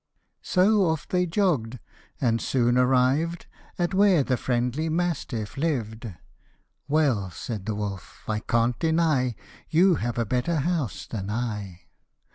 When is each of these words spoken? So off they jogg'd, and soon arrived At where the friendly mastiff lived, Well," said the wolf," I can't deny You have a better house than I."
So 0.41 0.87
off 0.87 1.07
they 1.07 1.27
jogg'd, 1.27 1.77
and 2.19 2.41
soon 2.41 2.75
arrived 2.75 3.45
At 3.77 3.93
where 3.93 4.23
the 4.23 4.35
friendly 4.35 4.89
mastiff 4.89 5.57
lived, 5.57 6.11
Well," 6.87 7.29
said 7.29 7.67
the 7.67 7.75
wolf," 7.75 8.23
I 8.27 8.39
can't 8.39 8.79
deny 8.79 9.35
You 9.69 9.97
have 9.97 10.17
a 10.17 10.25
better 10.25 10.55
house 10.61 11.05
than 11.05 11.29
I." 11.29 11.81